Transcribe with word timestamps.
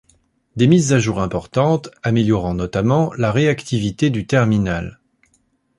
Des 0.55 0.65
mises 0.65 0.93
à 0.93 0.99
jour 0.99 1.21
importantes 1.21 1.91
améliorant 2.01 2.55
notamment 2.55 3.13
la 3.19 3.31
réactivité 3.31 4.09
du 4.09 4.25
terminal. 4.25 4.99